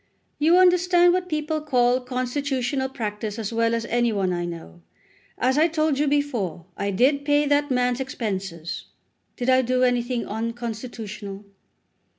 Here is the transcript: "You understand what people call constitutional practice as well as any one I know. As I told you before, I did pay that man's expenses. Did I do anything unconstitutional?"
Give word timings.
"You 0.39 0.57
understand 0.57 1.13
what 1.13 1.29
people 1.29 1.61
call 1.61 1.99
constitutional 2.01 2.89
practice 2.89 3.37
as 3.37 3.53
well 3.53 3.75
as 3.75 3.85
any 3.85 4.11
one 4.11 4.33
I 4.33 4.45
know. 4.45 4.81
As 5.37 5.59
I 5.59 5.67
told 5.67 5.99
you 5.99 6.07
before, 6.07 6.65
I 6.75 6.89
did 6.89 7.23
pay 7.23 7.45
that 7.45 7.69
man's 7.69 7.99
expenses. 7.99 8.85
Did 9.37 9.47
I 9.47 9.61
do 9.61 9.83
anything 9.83 10.25
unconstitutional?" 10.25 11.45